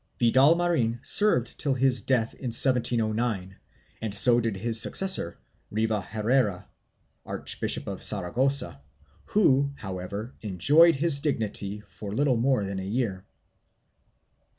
2 0.17 0.25
Vidal 0.25 0.55
Marin 0.55 0.99
served 1.03 1.59
till 1.59 1.75
his 1.75 2.01
death 2.01 2.33
in 2.33 2.47
1709 2.47 3.57
and 4.01 4.15
so 4.15 4.39
did 4.39 4.57
his 4.57 4.81
successor 4.81 5.37
Riva 5.69 6.01
Herrera, 6.01 6.67
Archbishop 7.23 7.85
of 7.85 8.01
Saragossa, 8.01 8.81
who, 9.25 9.73
however, 9.75 10.33
enjoyed 10.41 10.95
his 10.95 11.19
dignity 11.19 11.81
for 11.81 12.11
little 12.15 12.37
more 12.37 12.65
than 12.65 12.79
a 12.79 12.83
year. 12.83 13.25